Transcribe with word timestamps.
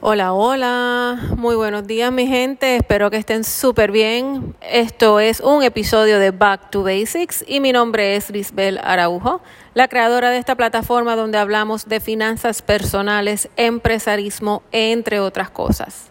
Hola, 0.00 0.32
hola, 0.32 1.18
muy 1.36 1.56
buenos 1.56 1.84
días 1.84 2.12
mi 2.12 2.28
gente, 2.28 2.76
espero 2.76 3.10
que 3.10 3.16
estén 3.16 3.42
súper 3.42 3.90
bien. 3.90 4.54
Esto 4.60 5.18
es 5.18 5.40
un 5.40 5.64
episodio 5.64 6.20
de 6.20 6.30
Back 6.30 6.70
to 6.70 6.84
Basics 6.84 7.44
y 7.48 7.58
mi 7.58 7.72
nombre 7.72 8.14
es 8.14 8.30
Lisbel 8.30 8.78
Araujo, 8.80 9.40
la 9.74 9.88
creadora 9.88 10.30
de 10.30 10.38
esta 10.38 10.54
plataforma 10.54 11.16
donde 11.16 11.38
hablamos 11.38 11.88
de 11.88 11.98
finanzas 11.98 12.62
personales, 12.62 13.48
empresarismo, 13.56 14.62
entre 14.70 15.18
otras 15.18 15.50
cosas. 15.50 16.10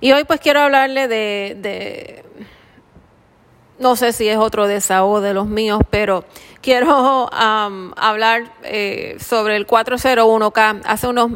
Y 0.00 0.12
hoy 0.12 0.24
pues 0.24 0.40
quiero 0.40 0.60
hablarle 0.60 1.06
de, 1.06 1.58
de 1.60 2.24
no 3.78 3.96
sé 3.96 4.14
si 4.14 4.28
es 4.30 4.38
otro 4.38 4.66
desahogo 4.66 5.20
de 5.20 5.34
los 5.34 5.46
míos, 5.46 5.82
pero 5.90 6.24
quiero 6.62 7.24
um, 7.26 7.92
hablar 7.98 8.50
eh, 8.62 9.18
sobre 9.20 9.56
el 9.56 9.66
401k. 9.66 10.80
Hace 10.86 11.06
unos 11.06 11.32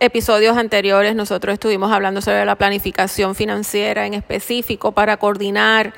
episodios 0.00 0.56
anteriores 0.56 1.14
nosotros 1.14 1.54
estuvimos 1.54 1.90
hablando 1.92 2.20
sobre 2.20 2.44
la 2.44 2.56
planificación 2.56 3.34
financiera 3.34 4.06
en 4.06 4.14
específico 4.14 4.92
para 4.92 5.16
coordinar 5.16 5.94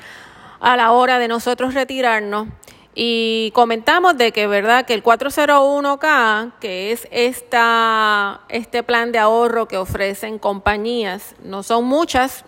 a 0.59 0.77
la 0.77 0.91
hora 0.91 1.19
de 1.19 1.27
nosotros 1.27 1.73
retirarnos. 1.73 2.47
Y 2.95 3.51
comentamos 3.53 4.17
de 4.17 4.31
que 4.31 4.47
verdad 4.47 4.85
que 4.85 4.93
el 4.93 5.03
401k 5.03 6.53
que 6.59 6.91
es 6.91 7.07
esta 7.11 8.41
este 8.49 8.83
plan 8.83 9.11
de 9.11 9.19
ahorro 9.19 9.67
que 9.67 9.77
ofrecen 9.77 10.39
compañías 10.39 11.35
no 11.43 11.63
son 11.63 11.85
muchas 11.85 12.43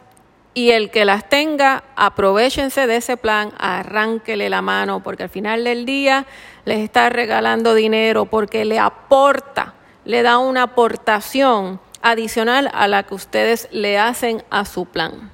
y 0.54 0.72
el 0.72 0.90
que 0.90 1.06
las 1.06 1.30
tenga 1.30 1.84
aprovechense 1.96 2.86
de 2.88 2.98
ese 2.98 3.16
plan 3.16 3.54
arránquele 3.60 4.50
la 4.50 4.62
mano 4.62 5.02
porque 5.04 5.24
al 5.24 5.30
final 5.30 5.64
del 5.64 5.86
día 5.86 6.26
les 6.66 6.80
está 6.80 7.10
regalando 7.10 7.74
dinero 7.74 8.26
porque 8.26 8.66
le 8.66 8.80
aporta 8.80 9.76
le 10.06 10.24
da 10.24 10.38
una 10.38 10.64
aportación 10.64 11.80
adicional 12.02 12.70
a 12.74 12.88
la 12.88 13.04
que 13.04 13.16
ustedes 13.16 13.68
le 13.72 13.98
hacen 13.98 14.44
a 14.50 14.66
su 14.66 14.86
plan. 14.86 15.32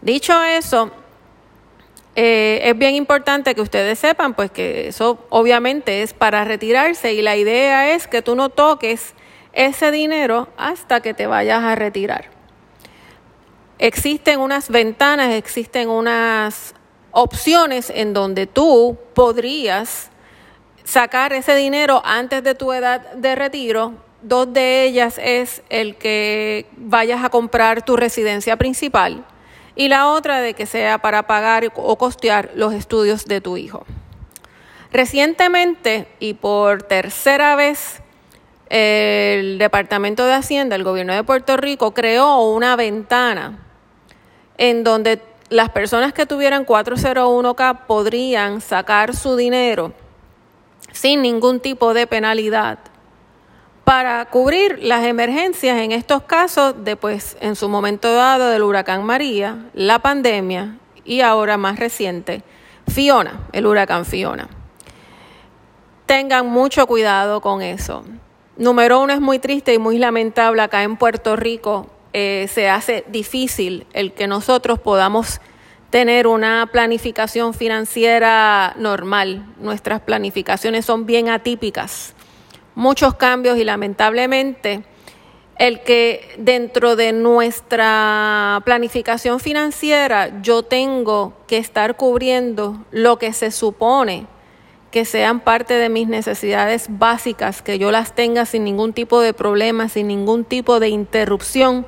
Dicho 0.00 0.42
eso, 0.42 0.90
eh, 2.14 2.60
es 2.64 2.76
bien 2.76 2.94
importante 2.94 3.54
que 3.54 3.60
ustedes 3.60 3.98
sepan 3.98 4.34
pues 4.34 4.50
que 4.50 4.88
eso 4.88 5.24
obviamente 5.30 6.02
es 6.02 6.12
para 6.12 6.44
retirarse 6.44 7.14
y 7.14 7.22
la 7.22 7.36
idea 7.36 7.94
es 7.94 8.06
que 8.06 8.20
tú 8.20 8.34
no 8.34 8.50
toques 8.50 9.14
ese 9.52 9.90
dinero 9.90 10.48
hasta 10.56 11.00
que 11.00 11.14
te 11.14 11.26
vayas 11.26 11.62
a 11.62 11.74
retirar. 11.74 12.30
Existen 13.78 14.40
unas 14.40 14.68
ventanas, 14.68 15.32
existen 15.32 15.88
unas 15.88 16.74
opciones 17.10 17.90
en 17.90 18.12
donde 18.12 18.46
tú 18.46 18.98
podrías 19.14 20.11
sacar 20.84 21.32
ese 21.32 21.54
dinero 21.54 22.02
antes 22.04 22.42
de 22.42 22.54
tu 22.54 22.72
edad 22.72 23.12
de 23.12 23.34
retiro. 23.34 23.94
Dos 24.22 24.52
de 24.52 24.84
ellas 24.84 25.18
es 25.22 25.62
el 25.68 25.96
que 25.96 26.66
vayas 26.76 27.24
a 27.24 27.28
comprar 27.28 27.84
tu 27.84 27.96
residencia 27.96 28.56
principal 28.56 29.24
y 29.74 29.88
la 29.88 30.08
otra 30.08 30.40
de 30.40 30.54
que 30.54 30.66
sea 30.66 30.98
para 30.98 31.26
pagar 31.26 31.72
o 31.74 31.96
costear 31.96 32.50
los 32.54 32.72
estudios 32.72 33.24
de 33.24 33.40
tu 33.40 33.56
hijo. 33.56 33.84
Recientemente 34.92 36.06
y 36.20 36.34
por 36.34 36.82
tercera 36.82 37.56
vez, 37.56 38.02
el 38.68 39.58
Departamento 39.58 40.24
de 40.24 40.34
Hacienda, 40.34 40.76
el 40.76 40.84
gobierno 40.84 41.14
de 41.14 41.24
Puerto 41.24 41.56
Rico, 41.56 41.94
creó 41.94 42.40
una 42.50 42.76
ventana 42.76 43.58
en 44.58 44.84
donde 44.84 45.20
las 45.48 45.70
personas 45.70 46.12
que 46.12 46.26
tuvieran 46.26 46.64
401k 46.64 47.86
podrían 47.86 48.60
sacar 48.60 49.16
su 49.16 49.36
dinero 49.36 49.92
sin 50.92 51.22
ningún 51.22 51.60
tipo 51.60 51.94
de 51.94 52.06
penalidad 52.06 52.78
para 53.84 54.24
cubrir 54.26 54.78
las 54.82 55.04
emergencias 55.04 55.78
en 55.78 55.92
estos 55.92 56.22
casos 56.22 56.84
de 56.84 56.96
pues 56.96 57.36
en 57.40 57.56
su 57.56 57.68
momento 57.68 58.14
dado 58.14 58.48
del 58.48 58.62
huracán 58.62 59.04
María, 59.04 59.66
la 59.74 59.98
pandemia 59.98 60.76
y 61.04 61.20
ahora 61.20 61.56
más 61.56 61.78
reciente 61.78 62.42
Fiona, 62.88 63.40
el 63.52 63.66
huracán 63.66 64.04
Fiona. 64.04 64.48
Tengan 66.06 66.46
mucho 66.46 66.86
cuidado 66.86 67.40
con 67.40 67.62
eso. 67.62 68.04
Número 68.56 69.00
uno 69.00 69.12
es 69.12 69.20
muy 69.20 69.38
triste 69.38 69.72
y 69.74 69.78
muy 69.78 69.98
lamentable 69.98 70.62
acá 70.62 70.82
en 70.82 70.96
Puerto 70.96 71.36
Rico. 71.36 71.88
Eh, 72.12 72.48
se 72.52 72.68
hace 72.68 73.04
difícil 73.08 73.86
el 73.94 74.12
que 74.12 74.26
nosotros 74.26 74.78
podamos 74.78 75.40
tener 75.92 76.26
una 76.26 76.70
planificación 76.72 77.52
financiera 77.52 78.74
normal. 78.78 79.44
Nuestras 79.60 80.00
planificaciones 80.00 80.86
son 80.86 81.04
bien 81.04 81.28
atípicas, 81.28 82.14
muchos 82.74 83.14
cambios 83.14 83.58
y 83.58 83.64
lamentablemente 83.64 84.84
el 85.58 85.82
que 85.82 86.34
dentro 86.38 86.96
de 86.96 87.12
nuestra 87.12 88.62
planificación 88.64 89.38
financiera 89.38 90.40
yo 90.40 90.62
tengo 90.62 91.34
que 91.46 91.58
estar 91.58 91.94
cubriendo 91.98 92.82
lo 92.90 93.18
que 93.18 93.34
se 93.34 93.50
supone 93.50 94.26
que 94.90 95.04
sean 95.04 95.40
parte 95.40 95.74
de 95.74 95.90
mis 95.90 96.08
necesidades 96.08 96.86
básicas, 96.88 97.60
que 97.60 97.78
yo 97.78 97.90
las 97.90 98.14
tenga 98.14 98.46
sin 98.46 98.64
ningún 98.64 98.94
tipo 98.94 99.20
de 99.20 99.34
problema, 99.34 99.90
sin 99.90 100.08
ningún 100.08 100.44
tipo 100.44 100.80
de 100.80 100.88
interrupción, 100.88 101.84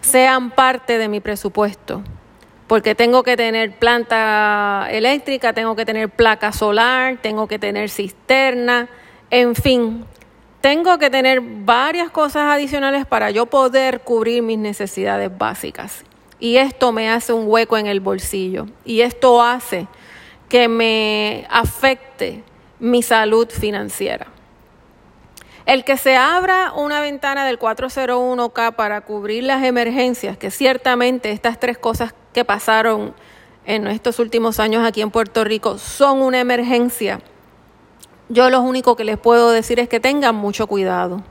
sean 0.00 0.50
parte 0.50 0.98
de 0.98 1.08
mi 1.08 1.20
presupuesto 1.20 2.02
porque 2.74 2.96
tengo 2.96 3.22
que 3.22 3.36
tener 3.36 3.78
planta 3.78 4.88
eléctrica, 4.90 5.52
tengo 5.52 5.76
que 5.76 5.86
tener 5.86 6.08
placa 6.08 6.50
solar, 6.50 7.18
tengo 7.22 7.46
que 7.46 7.56
tener 7.56 7.88
cisterna, 7.88 8.88
en 9.30 9.54
fin, 9.54 10.04
tengo 10.60 10.98
que 10.98 11.08
tener 11.08 11.40
varias 11.40 12.10
cosas 12.10 12.52
adicionales 12.52 13.06
para 13.06 13.30
yo 13.30 13.46
poder 13.46 14.00
cubrir 14.00 14.42
mis 14.42 14.58
necesidades 14.58 15.30
básicas. 15.38 16.02
Y 16.40 16.56
esto 16.56 16.90
me 16.90 17.08
hace 17.08 17.32
un 17.32 17.44
hueco 17.46 17.78
en 17.78 17.86
el 17.86 18.00
bolsillo 18.00 18.66
y 18.84 19.02
esto 19.02 19.40
hace 19.40 19.86
que 20.48 20.66
me 20.66 21.46
afecte 21.50 22.42
mi 22.80 23.04
salud 23.04 23.48
financiera. 23.50 24.26
El 25.64 25.84
que 25.84 25.96
se 25.96 26.16
abra 26.16 26.72
una 26.72 27.00
ventana 27.00 27.46
del 27.46 27.56
401k 27.56 28.74
para 28.74 29.02
cubrir 29.02 29.44
las 29.44 29.62
emergencias, 29.62 30.36
que 30.36 30.50
ciertamente 30.50 31.30
estas 31.30 31.60
tres 31.60 31.78
cosas 31.78 32.14
que 32.34 32.44
pasaron 32.44 33.14
en 33.64 33.86
estos 33.86 34.18
últimos 34.18 34.60
años 34.60 34.86
aquí 34.86 35.00
en 35.00 35.10
Puerto 35.10 35.42
Rico 35.44 35.78
son 35.78 36.20
una 36.20 36.40
emergencia. 36.40 37.20
Yo 38.28 38.50
lo 38.50 38.60
único 38.60 38.96
que 38.96 39.04
les 39.04 39.16
puedo 39.16 39.50
decir 39.50 39.80
es 39.80 39.88
que 39.88 40.00
tengan 40.00 40.34
mucho 40.34 40.66
cuidado. 40.66 41.22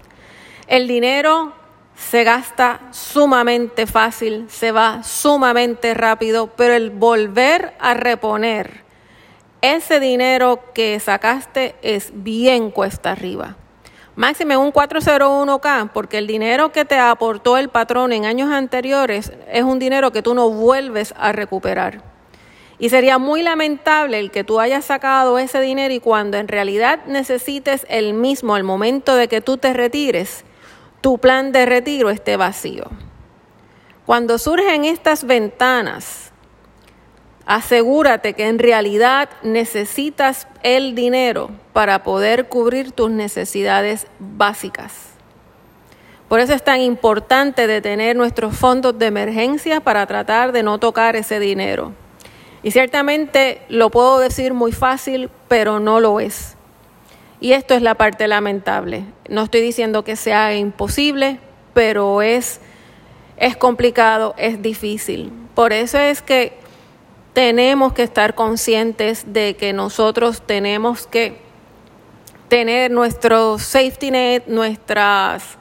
El 0.67 0.87
dinero 0.87 1.53
se 1.95 2.23
gasta 2.23 2.79
sumamente 2.91 3.85
fácil, 3.85 4.45
se 4.49 4.71
va 4.71 5.03
sumamente 5.03 5.93
rápido, 5.93 6.47
pero 6.55 6.73
el 6.73 6.89
volver 6.89 7.73
a 7.79 7.93
reponer 7.93 8.83
ese 9.61 9.99
dinero 9.99 10.59
que 10.73 10.99
sacaste 10.99 11.75
es 11.81 12.11
bien 12.13 12.71
cuesta 12.71 13.11
arriba. 13.11 13.57
Máxime 14.16 14.57
un 14.57 14.72
401k, 14.72 15.90
porque 15.91 16.19
el 16.19 16.28
dinero 16.28 16.72
que 16.72 16.85
te 16.85 17.00
aportó 17.00 17.57
el 17.57 17.69
patrón 17.69 18.13
en 18.13 18.25
años 18.25 18.51
anteriores 18.51 19.31
es 19.51 19.63
un 19.63 19.79
dinero 19.79 20.12
que 20.12 20.22
tú 20.22 20.35
no 20.35 20.51
vuelves 20.51 21.16
a 21.18 21.31
recuperar. 21.31 22.03
Y 22.78 22.90
sería 22.90 23.18
muy 23.18 23.41
lamentable 23.41 24.19
el 24.19 24.29
que 24.29 24.44
tú 24.44 24.59
hayas 24.59 24.85
sacado 24.85 25.40
ese 25.40 25.62
dinero 25.62 25.94
y 25.94 26.00
cuando 26.00 26.38
en 26.38 26.47
realidad 26.47 27.00
necesites 27.07 27.88
el 27.90 28.13
mismo 28.13 28.53
al 28.53 28.63
momento 28.63 29.16
de 29.16 29.28
que 29.28 29.41
tú 29.41 29.57
te 29.57 29.74
retires, 29.74 30.45
tu 31.01 31.18
plan 31.18 31.51
de 31.51 31.66
retiro 31.66 32.12
esté 32.12 32.38
vacío. 32.38 32.85
Cuando 34.06 34.38
surgen 34.38 34.85
estas 34.85 35.24
ventanas 35.24 36.32
Asegúrate 37.45 38.33
que 38.33 38.47
en 38.47 38.57
realidad 38.57 39.29
necesitas 39.41 40.47
el 40.63 40.95
dinero 40.95 41.51
para 41.73 42.03
poder 42.03 42.47
cubrir 42.47 42.91
tus 42.91 43.11
necesidades 43.11 44.07
básicas. 44.19 45.13
Por 46.29 46.39
eso 46.39 46.53
es 46.53 46.63
tan 46.63 46.79
importante 46.79 47.68
de 47.68 47.81
tener 47.81 48.15
nuestros 48.15 48.56
fondos 48.56 48.97
de 48.97 49.07
emergencia 49.07 49.81
para 49.81 50.07
tratar 50.07 50.51
de 50.51 50.63
no 50.63 50.79
tocar 50.79 51.15
ese 51.15 51.39
dinero. 51.39 51.91
Y 52.63 52.71
ciertamente 52.71 53.62
lo 53.68 53.89
puedo 53.89 54.19
decir 54.19 54.53
muy 54.53 54.71
fácil, 54.71 55.29
pero 55.50 55.81
no 55.81 56.00
lo 56.00 56.21
es. 56.21 56.56
Y 57.41 57.51
esto 57.51 57.73
es 57.75 57.81
la 57.81 57.95
parte 57.95 58.29
lamentable. 58.29 59.03
No 59.27 59.44
estoy 59.44 59.59
diciendo 59.59 60.06
que 60.06 60.15
sea 60.15 60.56
imposible, 60.56 61.39
pero 61.73 62.21
es, 62.21 62.62
es 63.35 63.57
complicado, 63.57 64.33
es 64.38 64.62
difícil. 64.62 65.29
Por 65.53 65.73
eso 65.73 66.00
es 66.00 66.21
que 66.21 66.62
tenemos 67.33 67.94
que 67.94 68.03
estar 68.03 68.35
conscientes 68.35 69.33
de 69.33 69.56
que 69.56 69.74
nosotros 69.74 70.41
tenemos 70.44 71.07
que 71.07 71.41
tener 72.47 72.91
nuestro 72.91 73.57
safety 73.57 74.12
net, 74.12 74.44
nuestras, 74.45 75.57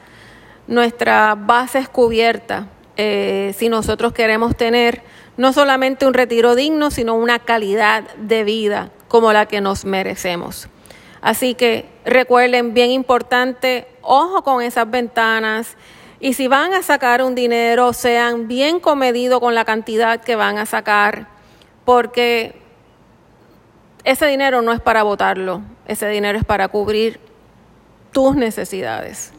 nuestras 0.66 1.46
bases 1.46 1.88
cubiertas, 1.88 2.66
eh, 2.98 3.54
si 3.56 3.70
nosotros 3.70 4.12
queremos 4.12 4.54
tener 4.54 5.02
no 5.38 5.54
solamente 5.54 6.06
un 6.06 6.12
retiro 6.12 6.54
digno, 6.54 6.90
sino 6.90 7.14
una 7.14 7.38
calidad 7.38 8.04
de 8.16 8.44
vida 8.44 8.90
como 9.08 9.32
la 9.32 9.46
que 9.46 9.62
nos 9.62 9.86
merecemos. 9.86 10.68
Así 11.22 11.54
que 11.54 11.86
recuerden, 12.04 12.74
bien 12.74 12.90
importante, 12.90 13.86
ojo 14.02 14.42
con 14.42 14.60
esas 14.60 14.90
ventanas. 14.90 15.76
Y 16.20 16.34
si 16.34 16.48
van 16.48 16.74
a 16.74 16.82
sacar 16.82 17.22
un 17.22 17.34
dinero, 17.34 17.92
sean 17.92 18.48
bien 18.48 18.80
comedidos 18.80 19.40
con 19.40 19.54
la 19.54 19.64
cantidad 19.64 20.20
que 20.20 20.36
van 20.36 20.58
a 20.58 20.66
sacar, 20.66 21.31
porque 21.84 22.54
ese 24.04 24.26
dinero 24.26 24.62
no 24.62 24.72
es 24.72 24.80
para 24.80 25.02
votarlo, 25.02 25.62
ese 25.86 26.08
dinero 26.08 26.38
es 26.38 26.44
para 26.44 26.68
cubrir 26.68 27.20
tus 28.12 28.36
necesidades 28.36 29.32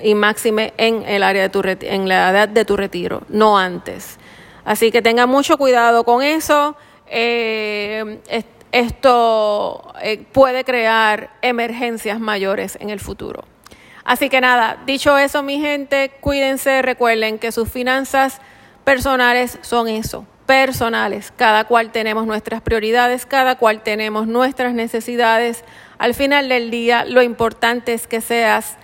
y 0.00 0.14
máxime 0.14 0.72
en 0.76 1.02
el 1.02 1.22
área 1.22 1.42
de 1.42 1.48
tu 1.48 1.62
en 1.64 2.08
la 2.08 2.30
edad 2.30 2.48
de 2.48 2.64
tu 2.64 2.76
retiro, 2.76 3.22
no 3.28 3.58
antes. 3.58 4.18
Así 4.64 4.90
que 4.90 5.02
tengan 5.02 5.28
mucho 5.28 5.58
cuidado 5.58 6.04
con 6.04 6.22
eso. 6.22 6.76
Eh, 7.06 8.20
esto 8.72 9.92
eh, 10.02 10.24
puede 10.32 10.64
crear 10.64 11.30
emergencias 11.42 12.18
mayores 12.18 12.76
en 12.80 12.90
el 12.90 12.98
futuro. 12.98 13.44
Así 14.04 14.28
que 14.28 14.40
nada, 14.40 14.82
dicho 14.84 15.16
eso, 15.16 15.42
mi 15.42 15.60
gente, 15.60 16.10
cuídense, 16.20 16.82
recuerden 16.82 17.38
que 17.38 17.52
sus 17.52 17.70
finanzas 17.70 18.40
personales 18.84 19.58
son 19.62 19.88
eso, 19.88 20.26
personales. 20.46 21.32
Cada 21.36 21.64
cual 21.64 21.92
tenemos 21.92 22.26
nuestras 22.26 22.60
prioridades, 22.60 23.26
cada 23.26 23.56
cual 23.56 23.82
tenemos 23.82 24.26
nuestras 24.26 24.74
necesidades. 24.74 25.64
Al 25.98 26.14
final 26.14 26.48
del 26.48 26.70
día, 26.70 27.04
lo 27.04 27.22
importante 27.22 27.94
es 27.94 28.06
que 28.06 28.20
seas 28.20 28.76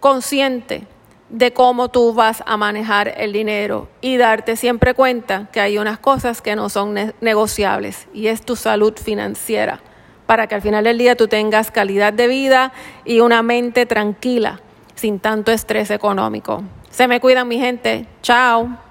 consciente 0.00 0.86
de 1.28 1.52
cómo 1.52 1.88
tú 1.88 2.12
vas 2.12 2.42
a 2.46 2.56
manejar 2.56 3.14
el 3.16 3.32
dinero 3.32 3.88
y 4.00 4.16
darte 4.16 4.56
siempre 4.56 4.94
cuenta 4.94 5.48
que 5.52 5.60
hay 5.60 5.78
unas 5.78 5.98
cosas 5.98 6.42
que 6.42 6.56
no 6.56 6.68
son 6.68 7.14
negociables 7.20 8.08
y 8.12 8.26
es 8.26 8.42
tu 8.42 8.56
salud 8.56 8.94
financiera 8.96 9.80
para 10.26 10.46
que 10.46 10.56
al 10.56 10.62
final 10.62 10.84
del 10.84 10.98
día 10.98 11.16
tú 11.16 11.28
tengas 11.28 11.70
calidad 11.70 12.12
de 12.12 12.28
vida 12.28 12.72
y 13.04 13.20
una 13.20 13.42
mente 13.42 13.86
tranquila 13.86 14.60
sin 14.94 15.18
tanto 15.18 15.50
estrés 15.50 15.90
económico. 15.90 16.62
Se 16.90 17.08
me 17.08 17.20
cuidan 17.20 17.48
mi 17.48 17.58
gente. 17.58 18.06
Chao. 18.22 18.89